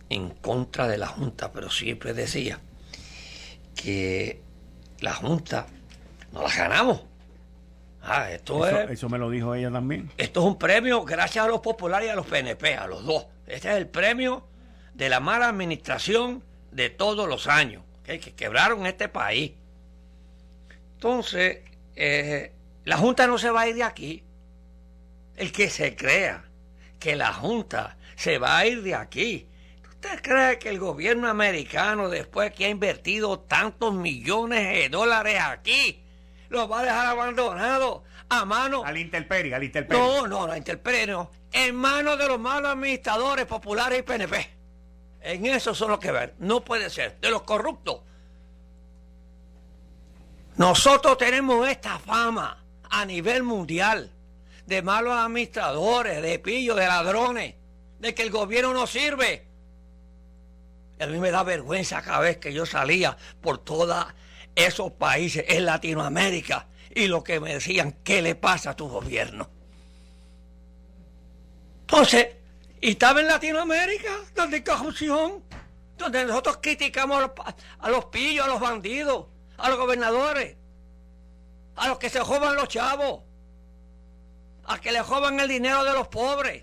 [0.09, 2.61] en contra de la Junta, pero siempre decía
[3.76, 4.40] que
[5.00, 5.66] la Junta
[6.33, 7.03] no la ganamos.
[8.03, 10.11] Ah, esto eso, es, eso me lo dijo ella también.
[10.16, 13.26] Esto es un premio gracias a los populares y a los PNP, a los dos.
[13.46, 14.46] Este es el premio
[14.94, 19.53] de la mala administración de todos los años, que quebraron este país.
[20.94, 21.59] Entonces,
[21.94, 22.53] eh,
[22.85, 24.24] la Junta no se va a ir de aquí.
[25.37, 26.50] El que se crea
[27.01, 29.49] que la Junta se va a ir de aquí.
[29.89, 36.03] ¿Usted cree que el gobierno americano, después que ha invertido tantos millones de dólares aquí,
[36.49, 38.85] lo va a dejar abandonado a mano?
[38.85, 39.99] Al Interperi, al Interperi.
[39.99, 41.31] No, no, al Interperi no.
[41.53, 44.51] En manos de los malos administradores populares y PNP.
[45.23, 46.35] En eso son los que ver.
[46.39, 47.19] No puede ser.
[47.21, 48.01] De los corruptos.
[50.57, 54.13] Nosotros tenemos esta fama a nivel mundial
[54.70, 57.56] de malos administradores, de pillos, de ladrones,
[57.98, 59.44] de que el gobierno no sirve.
[61.00, 64.06] a mí me da vergüenza cada vez que yo salía por todos
[64.54, 69.50] esos países en Latinoamérica y lo que me decían, ¿qué le pasa a tu gobierno?
[71.80, 72.28] Entonces,
[72.80, 75.42] y estaba en Latinoamérica, donde corrupción,
[75.98, 77.30] donde nosotros criticamos a los,
[77.80, 80.56] a los pillos, a los bandidos, a los gobernadores,
[81.74, 83.30] a los que se jodan los chavos
[84.70, 86.62] a que le joban el dinero de los pobres,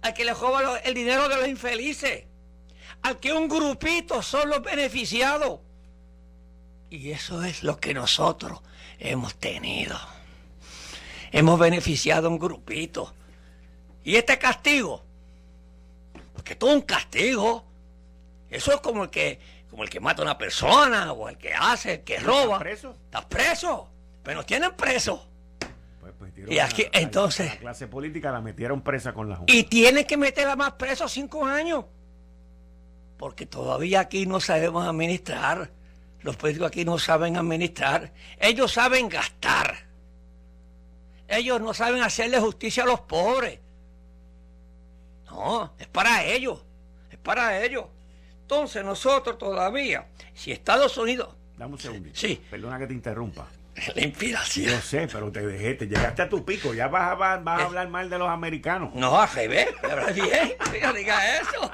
[0.00, 2.24] al que le joban el dinero de los infelices,
[3.02, 5.60] al que un grupito son los beneficiados.
[6.88, 8.60] Y eso es lo que nosotros
[8.98, 9.98] hemos tenido.
[11.30, 13.14] Hemos beneficiado a un grupito.
[14.02, 15.04] Y este castigo,
[16.32, 17.62] porque todo un castigo,
[18.48, 19.38] eso es como el que,
[19.68, 22.56] como el que mata a una persona, o el que hace, el que roba.
[22.56, 22.96] ¿Estás preso?
[23.04, 23.90] Estás preso.
[24.22, 25.29] Pero nos tienen preso.
[26.48, 27.54] Y aquí, entonces.
[27.54, 29.52] La clase política la metieron presa con la Junta.
[29.52, 31.84] Y tiene que meterla más preso cinco años.
[33.16, 35.70] Porque todavía aquí no sabemos administrar.
[36.22, 38.12] Los políticos aquí no saben administrar.
[38.38, 39.74] Ellos saben gastar.
[41.28, 43.58] Ellos no saben hacerle justicia a los pobres.
[45.30, 46.64] No, es para ellos.
[47.10, 47.84] Es para ellos.
[48.42, 51.36] Entonces nosotros todavía, si Estados Unidos...
[51.56, 52.18] Dame un segundito.
[52.18, 52.42] Sí.
[52.50, 53.46] Perdona que te interrumpa.
[53.94, 54.66] La inspiración.
[54.66, 56.74] Yo sé, pero te dejé, te llegaste a tu pico.
[56.74, 58.94] Ya vas a, vas, a hablar mal de los americanos.
[58.94, 59.68] No, a revés,
[60.14, 60.52] bien.
[60.82, 61.70] No diga eso.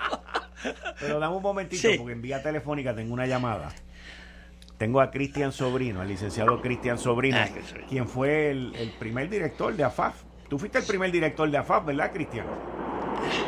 [1.01, 3.73] Pero dame un momentito, porque en vía telefónica tengo una llamada.
[4.79, 7.49] Tengo a Cristian Sobrino, el licenciado Cristian Sobrino, ah,
[7.89, 10.23] quien fue el, primer director de AFAF.
[10.49, 12.47] Tú fuiste el primer director de AFAF, ¿verdad, Cristian?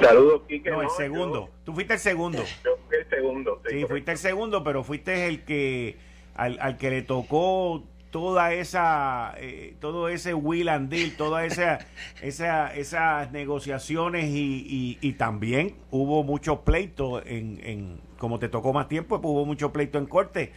[0.01, 0.71] Saludos, Quique.
[0.71, 1.51] No, el segundo.
[1.65, 2.39] Tú fuiste el segundo.
[2.65, 3.63] Yo fui el segundo.
[3.69, 5.99] Sí, fuiste el segundo, pero fuiste el que
[6.35, 11.79] al, al que le tocó toda esa eh, todo ese will and deal todas esa,
[12.23, 18.89] esa, esas negociaciones y, y, también hubo mucho pleito en, en como te tocó más
[18.89, 20.53] tiempo pues hubo mucho pleito en corte.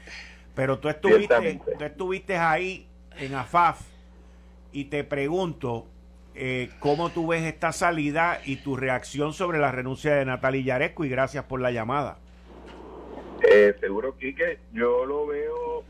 [0.55, 2.87] Pero tú estuviste tú estuviste ahí
[3.17, 3.81] en AFAF
[4.71, 5.87] y te pregunto
[6.33, 11.03] eh, cómo tú ves esta salida y tu reacción sobre la renuncia de Natalia Yaresco
[11.03, 12.19] y gracias por la llamada.
[13.49, 15.83] Eh, seguro Quique yo lo veo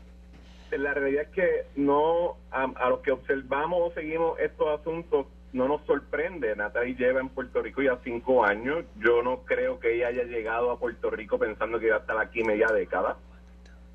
[0.78, 5.84] la realidad es que no, a, los que observamos o seguimos estos asuntos, no nos
[5.86, 6.56] sorprende.
[6.56, 8.84] Natalie lleva en Puerto Rico ya cinco años.
[8.96, 12.18] Yo no creo que ella haya llegado a Puerto Rico pensando que iba a estar
[12.18, 13.18] aquí media década.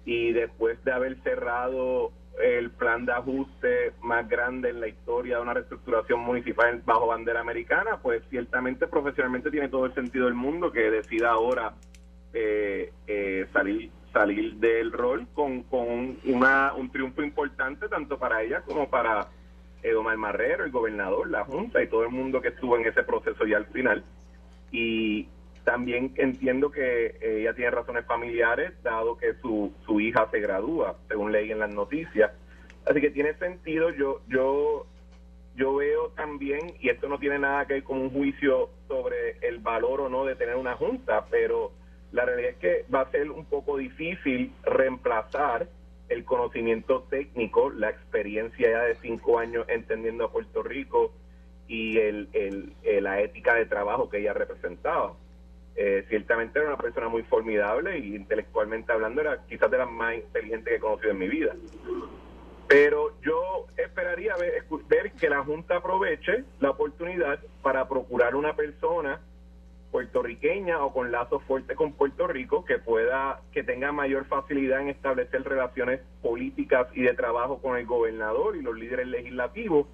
[0.06, 5.42] Y después de haber cerrado el plan de ajuste más grande en la historia de
[5.42, 10.72] una reestructuración municipal bajo bandera americana, pues ciertamente profesionalmente tiene todo el sentido del mundo
[10.72, 11.74] que decida ahora
[12.34, 18.62] eh, eh, salir salir del rol con, con una, un triunfo importante tanto para ella
[18.62, 19.28] como para
[19.96, 23.46] Omar Marrero, el gobernador, la Junta y todo el mundo que estuvo en ese proceso
[23.46, 24.04] ya al final.
[24.72, 25.28] Y
[25.64, 31.32] también entiendo que ella tiene razones familiares, dado que su, su hija se gradúa, según
[31.32, 32.32] leí en las noticias.
[32.86, 34.86] Así que tiene sentido, yo, yo,
[35.56, 39.60] yo veo también, y esto no tiene nada que ver con un juicio sobre el
[39.60, 41.72] valor o no de tener una junta, pero
[42.12, 45.68] la realidad es que va a ser un poco difícil reemplazar
[46.10, 51.12] el conocimiento técnico, la experiencia ya de cinco años entendiendo a Puerto Rico
[51.68, 55.14] y el, el, la ética de trabajo que ella representaba.
[55.76, 60.16] Eh, ciertamente era una persona muy formidable y intelectualmente hablando era quizás de las más
[60.16, 61.56] inteligentes que he conocido en mi vida.
[62.68, 69.22] Pero yo esperaría ver, ver que la Junta aproveche la oportunidad para procurar una persona
[69.98, 74.90] puertorriqueña o con lazos fuertes con Puerto Rico que pueda que tenga mayor facilidad en
[74.90, 79.88] establecer relaciones políticas y de trabajo con el gobernador y los líderes legislativos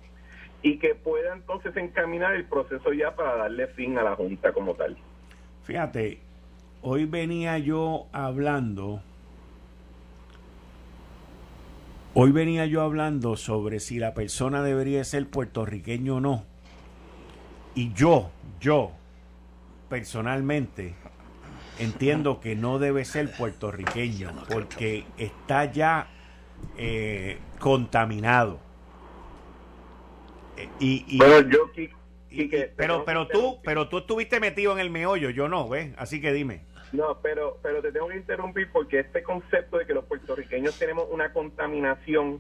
[0.62, 4.74] y que pueda entonces encaminar el proceso ya para darle fin a la junta como
[4.76, 4.98] tal.
[5.64, 6.20] Fíjate,
[6.82, 9.02] hoy venía yo hablando
[12.14, 16.44] Hoy venía yo hablando sobre si la persona debería ser puertorriqueño o no.
[17.74, 18.92] Y yo, yo,
[19.90, 20.96] personalmente
[21.80, 26.08] entiendo que no debe ser puertorriqueño porque está ya
[26.78, 28.60] eh, contaminado.
[30.58, 31.72] Eh, y, yo,
[32.76, 35.94] pero, pero tú, pero tú estuviste metido en el meollo, yo no, ¿ves?
[35.98, 36.66] Así que dime.
[36.92, 41.08] No, pero, pero te tengo que interrumpir porque este concepto de que los puertorriqueños tenemos
[41.10, 42.40] una contaminación,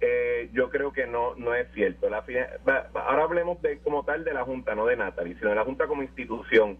[0.00, 2.08] eh, yo creo que no, no es cierto.
[2.08, 2.24] La,
[2.94, 5.86] ahora hablemos de como tal de la Junta, no de Natalie, sino de la Junta
[5.86, 6.78] como institución.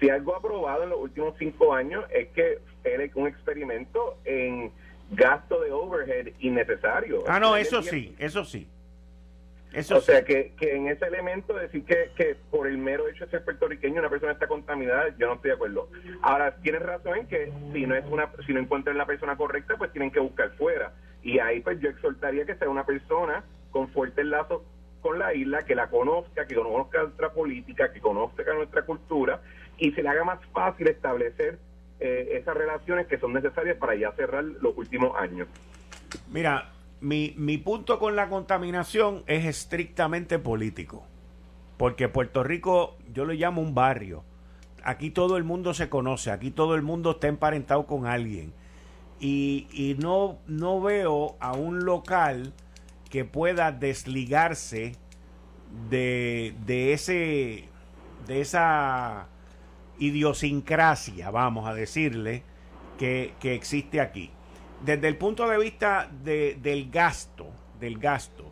[0.00, 4.72] Si algo ha aprobado en los últimos cinco años es que es un experimento en
[5.10, 7.24] gasto de overhead innecesario.
[7.26, 8.68] Ah, no, eso sí, eso sí.
[9.72, 13.26] Eso o sea, que, que en ese elemento decir que, que por el mero hecho
[13.26, 15.90] de ser puertorriqueño una persona está contaminada, yo no estoy de acuerdo.
[16.22, 19.76] Ahora, tienes razón en que si no es una si no encuentran la persona correcta,
[19.76, 20.94] pues tienen que buscar fuera.
[21.26, 24.62] Y ahí pues yo exhortaría que sea una persona con fuertes lazos
[25.00, 29.42] con la isla, que la conozca, que conozca nuestra política, que conozca nuestra cultura
[29.76, 31.58] y se le haga más fácil establecer
[31.98, 35.48] eh, esas relaciones que son necesarias para ya cerrar los últimos años.
[36.30, 41.08] Mira, mi, mi punto con la contaminación es estrictamente político.
[41.76, 44.22] Porque Puerto Rico, yo lo llamo un barrio.
[44.84, 48.52] Aquí todo el mundo se conoce, aquí todo el mundo está emparentado con alguien.
[49.18, 52.52] Y, y no, no veo a un local
[53.10, 54.92] que pueda desligarse
[55.90, 57.68] de, de ese
[58.26, 59.28] de esa
[59.98, 62.42] idiosincrasia, vamos a decirle,
[62.98, 64.30] que, que existe aquí.
[64.84, 67.48] Desde el punto de vista de, del gasto,
[67.80, 68.44] del gasto,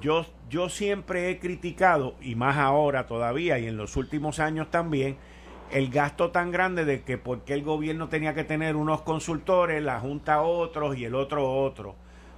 [0.00, 5.16] yo, yo siempre he criticado, y más ahora todavía, y en los últimos años también,
[5.72, 10.00] el gasto tan grande de que porque el gobierno tenía que tener unos consultores, la
[10.00, 11.96] Junta otros y el otro otro,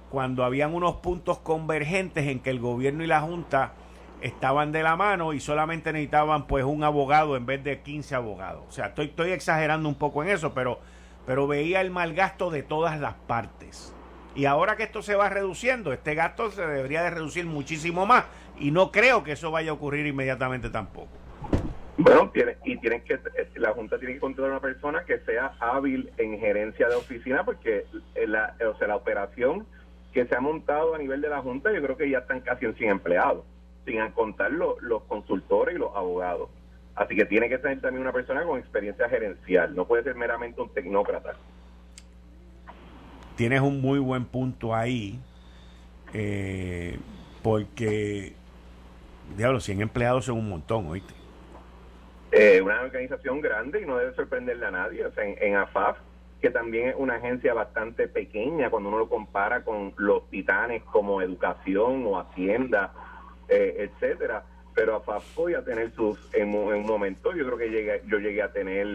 [0.09, 3.73] cuando habían unos puntos convergentes en que el gobierno y la Junta
[4.21, 8.63] estaban de la mano y solamente necesitaban pues un abogado en vez de 15 abogados.
[8.69, 10.79] O sea, estoy, estoy exagerando un poco en eso, pero
[11.25, 13.93] pero veía el mal gasto de todas las partes.
[14.35, 18.25] Y ahora que esto se va reduciendo, este gasto se debería de reducir muchísimo más
[18.59, 21.24] y no creo que eso vaya a ocurrir inmediatamente tampoco.
[21.97, 23.17] Bueno, tiene, y tienen que
[23.55, 27.85] la Junta tiene que encontrar una persona que sea hábil en gerencia de oficina porque
[28.27, 29.65] la, o sea, la operación
[30.13, 32.65] que se ha montado a nivel de la Junta yo creo que ya están casi
[32.65, 33.45] en 100 empleados,
[33.85, 36.49] sin contar los consultores y los abogados.
[36.95, 40.61] Así que tiene que ser también una persona con experiencia gerencial, no puede ser meramente
[40.61, 41.33] un tecnócrata.
[43.35, 45.19] Tienes un muy buen punto ahí,
[46.13, 46.97] eh,
[47.43, 48.33] porque,
[49.37, 51.24] diablo, 100 empleados son un montón, ¿oíste?
[52.37, 55.05] Eh, una organización grande y no debe sorprenderle a nadie.
[55.05, 55.97] O sea, en, AFAF,
[56.41, 61.21] que también es una agencia bastante pequeña cuando uno lo compara con los titanes como
[61.21, 62.93] educación o hacienda,
[63.47, 64.43] eh, etcétera
[64.75, 68.43] pero a voy a tener sus, en, un momento, yo creo que llegué, yo llegué
[68.43, 68.85] a tener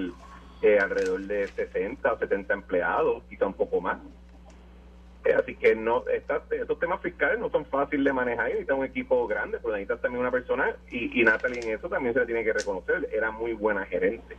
[0.60, 3.98] eh, alrededor de 60 o 70 empleados, quizá un poco más.
[5.24, 9.26] Eh, así que no estos temas fiscales no son fáciles de manejar, necesitas un equipo
[9.26, 12.42] grande, pero necesitas también una persona, y, y Natalie en eso también se le tiene
[12.42, 14.36] que reconocer, era muy buena gerente.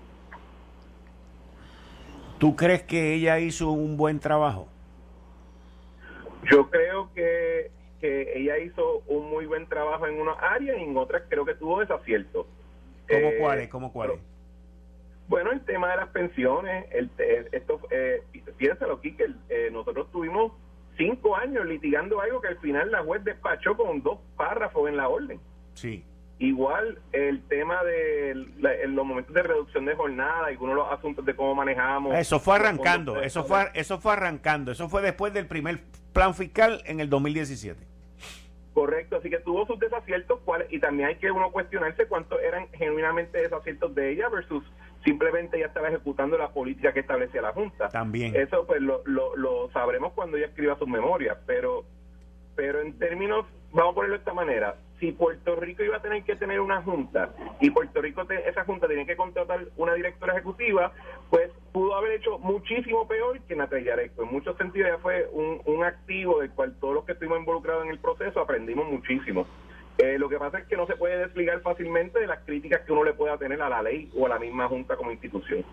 [2.40, 4.68] ¿Tú crees que ella hizo un buen trabajo?
[6.50, 7.70] Yo creo que,
[8.00, 11.54] que ella hizo un muy buen trabajo en una área y en otras creo que
[11.54, 12.48] tuvo desaciertos.
[13.08, 13.70] ¿Cómo eh, cuáles?
[13.70, 14.18] ¿Cómo cuáles?
[15.28, 17.12] Bueno, el tema de las pensiones, el,
[17.52, 18.24] esto, eh,
[18.58, 20.52] piénsalo, Kike, eh, nosotros tuvimos
[21.02, 25.10] cinco años litigando algo que al final la juez despachó con dos párrafos en la
[25.10, 25.40] orden.
[25.74, 26.06] Sí.
[26.38, 28.34] Igual el tema de
[28.88, 32.16] los momentos de reducción de jornada, algunos de los asuntos de cómo manejamos.
[32.16, 35.80] Eso fue arrancando, eso fue, eso fue arrancando, eso fue después del primer
[36.14, 37.80] plan fiscal en el 2017.
[38.74, 40.40] Correcto, así que tuvo sus desaciertos
[40.70, 44.64] y también hay que uno cuestionarse cuántos eran genuinamente desaciertos de ella versus
[45.04, 47.90] simplemente ella estaba ejecutando la política que establecía la Junta.
[47.90, 48.36] También.
[48.36, 51.84] Eso pues lo, lo, lo sabremos cuando ella escriba sus memorias, pero,
[52.56, 56.24] pero en términos, vamos a ponerlo de esta manera, si Puerto Rico iba a tener
[56.24, 60.94] que tener una junta y Puerto Rico, esa junta tenía que contratar una directora ejecutiva,
[61.30, 64.24] pues pudo haber hecho muchísimo peor que Natalia Yareco.
[64.24, 67.84] En muchos sentidos ya fue un, un activo del cual todos los que estuvimos involucrados
[67.86, 69.48] en el proceso aprendimos muchísimo.
[70.02, 72.92] Eh, lo que pasa es que no se puede desligar fácilmente de las críticas que
[72.92, 75.64] uno le pueda tener a la ley o a la misma Junta como institución.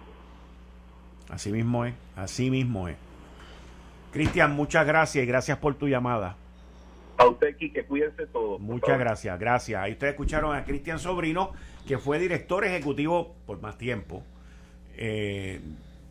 [1.31, 2.97] Así mismo es, así mismo es.
[4.13, 6.37] Cristian, muchas gracias y gracias por tu llamada.
[7.19, 8.61] A usted, que cuídense todos.
[8.61, 9.83] Muchas gracias, gracias.
[9.83, 11.53] Ahí ustedes escucharon a Cristian Sobrino,
[11.87, 14.23] que fue director ejecutivo por más tiempo
[14.99, 15.61] eh,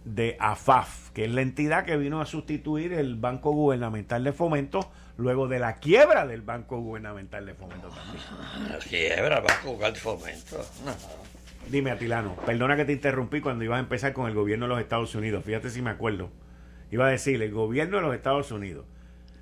[0.07, 4.91] de AFAF, que es la entidad que vino a sustituir el Banco Gubernamental de Fomento
[5.17, 8.23] luego de la quiebra del Banco Gubernamental de Fomento también.
[8.71, 10.65] La quiebra, Banco Gubernamental de Fomento.
[11.69, 14.79] Dime, Atilano, perdona que te interrumpí cuando ibas a empezar con el gobierno de los
[14.79, 15.43] Estados Unidos.
[15.43, 16.31] Fíjate si me acuerdo.
[16.89, 18.85] Iba a decir, el gobierno de los Estados Unidos.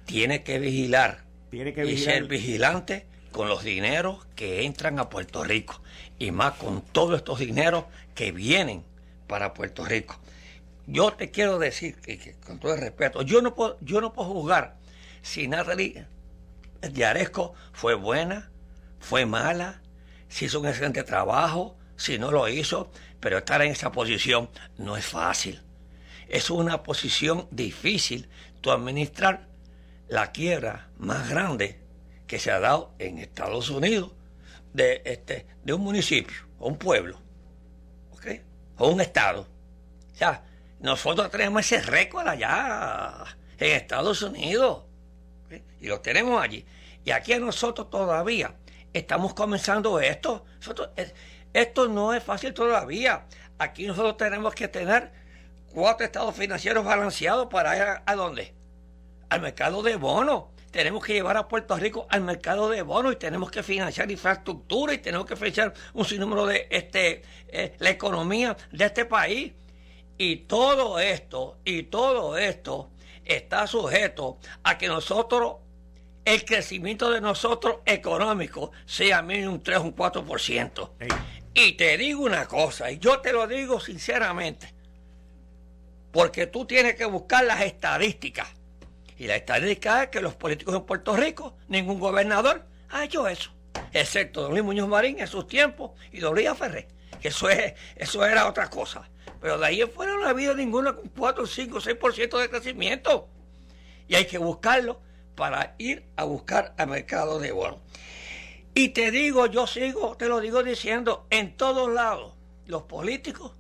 [0.06, 5.44] Tiene que vigilar tiene que y ser vigilante con los dineros que entran a Puerto
[5.44, 5.82] Rico
[6.20, 8.84] y más con todos estos dineros que vienen
[9.28, 10.20] para Puerto Rico.
[10.88, 14.30] Yo te quiero decir, que, con todo el respeto, yo no puedo, yo no puedo
[14.30, 14.78] juzgar
[15.22, 16.06] si Natalie
[16.94, 18.52] Yaresco fue buena,
[19.00, 19.82] fue mala,
[20.28, 24.98] si hizo un excelente trabajo, si no lo hizo, pero estar en esa posición no
[24.98, 25.62] es fácil.
[26.28, 28.30] Es una posición difícil
[28.62, 29.48] tu administrar
[30.08, 31.80] la quiebra más grande
[32.28, 34.12] que se ha dado en Estados Unidos
[34.74, 37.20] de, este, de un municipio o un pueblo,
[38.78, 39.48] o un estado.
[40.14, 40.44] O sea,
[40.80, 43.26] nosotros tenemos ese récord allá
[43.58, 44.84] en Estados Unidos
[45.80, 46.66] y lo tenemos allí.
[47.04, 48.56] Y aquí nosotros todavía
[48.94, 50.46] estamos comenzando esto.
[51.54, 53.26] esto no es fácil todavía.
[53.58, 55.12] Aquí nosotros tenemos que tener
[55.74, 58.54] cuatro estados financieros balanceados para ir a, a dónde?
[59.30, 60.46] al mercado de bonos.
[60.72, 64.94] Tenemos que llevar a Puerto Rico al mercado de bonos y tenemos que financiar infraestructura
[64.94, 69.54] y tenemos que financiar un sinnúmero de este, eh, la economía de este país.
[70.18, 72.92] Y todo esto, y todo esto
[73.26, 75.58] está sujeto a que nosotros,
[76.24, 80.90] el crecimiento de nosotros económico sea mínimo un 3 o un 4%.
[81.54, 84.74] Y te digo una cosa, y yo te lo digo sinceramente,
[86.12, 88.48] porque tú tienes que buscar las estadísticas
[89.18, 93.52] y la estadística es que los políticos en Puerto Rico, ningún gobernador ha hecho eso,
[93.94, 96.88] excepto don Luis Muñoz Marín en sus tiempos y don Luis Ferré,
[97.22, 99.10] que eso, es, eso era otra cosa.
[99.46, 103.30] Pero de ahí en fuera no ha habido ninguna con 4, 5, 6% de crecimiento.
[104.08, 105.00] Y hay que buscarlo
[105.36, 107.78] para ir a buscar al mercado de bonos.
[108.74, 112.34] Y te digo, yo sigo, te lo digo diciendo, en todos lados,
[112.66, 113.52] los políticos,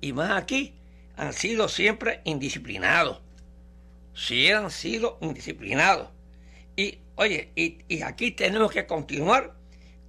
[0.00, 0.74] y más aquí,
[1.16, 3.20] han sido siempre indisciplinados
[4.12, 6.08] si han sido indisciplinados.
[6.74, 9.54] Y oye, y, aquí tenemos que continuar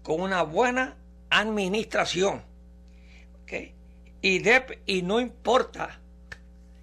[0.02, 0.98] con una buena
[1.30, 2.42] administración.
[4.22, 4.44] Y,
[4.86, 6.00] y no importa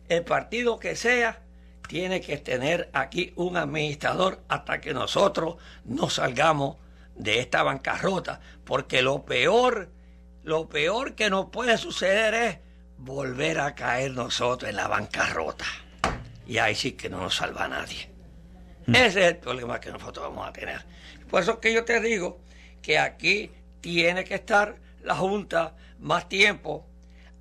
[0.09, 1.43] el partido que sea,
[1.89, 6.77] tiene que tener aquí un administrador hasta que nosotros no salgamos
[7.15, 8.41] de esta bancarrota.
[8.65, 9.91] Porque lo peor,
[10.43, 12.59] lo peor que nos puede suceder es
[12.99, 15.67] volver a caer nosotros en la bancarrota
[16.47, 18.09] y ahí sí que no nos salva nadie.
[18.87, 18.95] Mm.
[18.95, 20.85] Ese es el problema que nosotros vamos a tener.
[21.29, 22.41] Por eso que yo te digo
[22.81, 26.86] que aquí tiene que estar la Junta más tiempo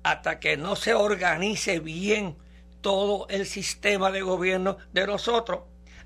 [0.06, 2.36] hasta que no se organice bien
[2.80, 5.62] todo el sistema de gobierno de nosotros,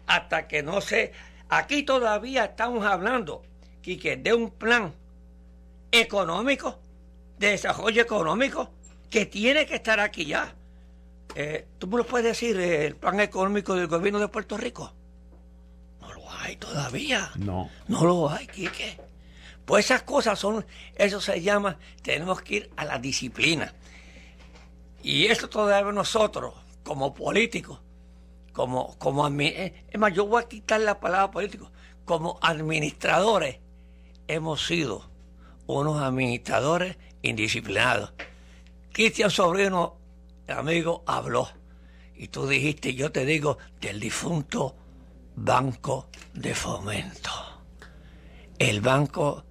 [0.07, 1.13] hasta que no se...
[1.51, 3.43] Aquí todavía estamos hablando,
[3.83, 4.95] que de un plan
[5.93, 6.79] económico,
[7.39, 8.71] de desarrollo económico,
[9.11, 10.55] que tiene que estar aquí ya.
[11.35, 14.95] Eh, ¿Tú me lo puedes decir, eh, el plan económico del gobierno de Puerto Rico?
[16.01, 17.33] No lo hay todavía.
[17.37, 17.69] No.
[17.87, 18.99] No lo hay, Quique.
[19.67, 20.65] Pues esas cosas son,
[20.97, 23.75] eso se llama, tenemos que ir a la disciplina.
[25.03, 27.81] Y esto todavía nosotros, como políticos,
[28.53, 31.71] como, como eh, es más, yo voy a quitar la palabra político,
[32.05, 33.59] como administradores
[34.27, 35.11] hemos sido
[35.67, 38.13] unos administradores indisciplinados.
[38.93, 39.97] Cristian Sobrino,
[40.49, 41.49] amigo, habló.
[42.17, 44.77] Y tú dijiste, yo te digo, del difunto
[45.37, 47.31] Banco de Fomento.
[48.59, 49.45] El banco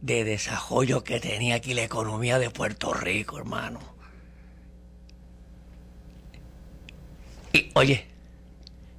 [0.00, 3.97] de desarrollo que tenía aquí la economía de Puerto Rico, hermano.
[7.52, 8.06] Y oye,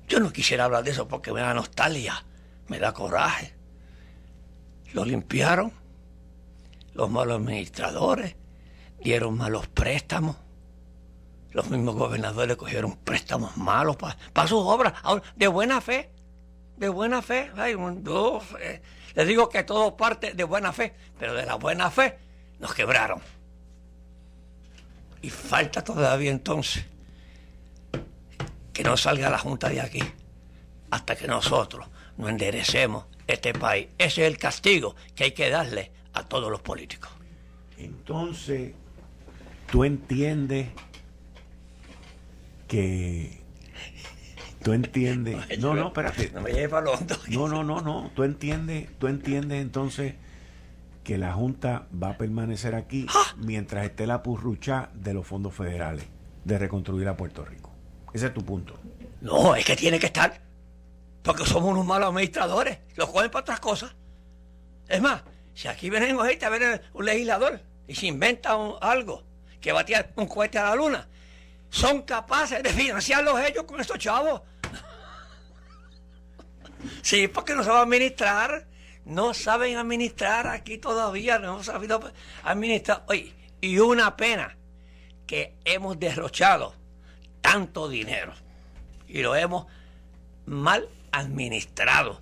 [0.07, 2.25] yo no quisiera hablar de eso porque me da nostalgia,
[2.67, 3.53] me da coraje.
[4.93, 5.71] Lo limpiaron,
[6.93, 8.35] los malos administradores
[9.01, 10.35] dieron malos préstamos.
[11.51, 14.93] Los mismos gobernadores cogieron préstamos malos para sus obras,
[15.35, 16.11] de buena fe,
[16.77, 17.51] de buena fe.
[17.55, 17.75] Ay,
[18.59, 18.81] eh,
[19.15, 22.17] les digo que todo parte de buena fe, pero de la buena fe
[22.59, 23.21] nos quebraron.
[25.21, 26.85] Y falta todavía entonces
[28.79, 30.01] que no salga la Junta de aquí
[30.89, 33.89] hasta que nosotros no enderecemos este país.
[33.97, 37.11] Ese es el castigo que hay que darle a todos los políticos.
[37.77, 38.71] Entonces,
[39.69, 40.69] tú entiendes
[42.69, 43.41] que
[44.63, 46.85] tú entiendes no no espérate no me lleves para
[47.29, 50.15] no no no no tú entiendes tú entiendes entonces
[51.03, 53.35] que la junta va a permanecer aquí ¡Ah!
[53.35, 56.05] mientras esté la purrucha de los fondos federales
[56.45, 57.78] de reconstruir a Puerto Rico
[58.13, 58.75] ese es tu punto
[59.21, 60.41] no es que tiene que estar
[61.21, 63.95] porque somos unos malos administradores los cogen para otras cosas
[64.87, 65.21] es más
[65.53, 69.23] si aquí vienen gente a ver un legislador y se inventa algo
[69.59, 71.07] que va a un cohete a la luna
[71.69, 74.41] son capaces de financiarlos ellos con estos chavos.
[77.01, 78.65] Sí, porque no saben administrar.
[79.03, 81.37] No saben administrar aquí todavía.
[81.37, 81.99] No hemos sabido
[82.43, 83.03] administrar.
[83.09, 84.57] Oye, y una pena
[85.27, 86.73] que hemos derrochado
[87.41, 88.33] tanto dinero
[89.07, 89.65] y lo hemos
[90.45, 92.19] mal administrado.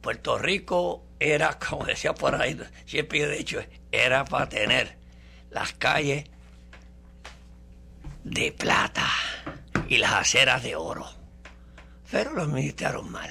[0.00, 3.60] Puerto Rico era, como decía por ahí, siempre he dicho,
[3.92, 4.96] era para tener
[5.50, 6.24] las calles
[8.24, 9.06] de plata
[9.88, 11.06] y las aceras de oro.
[12.10, 13.30] Pero lo administraron mal.